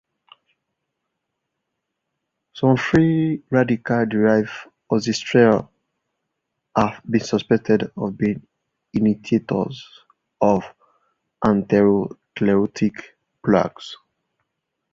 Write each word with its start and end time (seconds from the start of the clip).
Some 2.53 2.75
free 2.75 3.43
radicals-derived 3.51 4.49
oxysterols 4.91 5.67
have 6.75 7.03
been 7.07 7.19
suspected 7.23 7.91
of 7.95 8.17
being 8.17 8.47
initiators 8.93 9.87
of 10.41 10.63
atherosclerotic 11.45 12.95
plaques. 13.45 13.95